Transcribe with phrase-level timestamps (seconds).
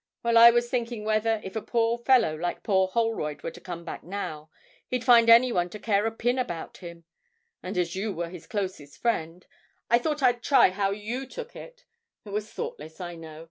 [0.23, 4.01] Well, I was thinking whether, if a fellow like poor Holroyd were to come back
[4.03, 4.49] now,
[4.87, 7.03] he'd find anyone to care a pin about him,
[7.61, 9.45] and, as you were his closest friend,
[9.91, 11.85] I thought I'd try how you took it.
[12.25, 13.39] It was thoughtless, I know.